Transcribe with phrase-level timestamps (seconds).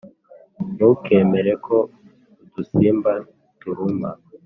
[0.75, 1.75] ntukemere ko
[2.43, 3.11] udusimba
[3.59, 4.09] turuma.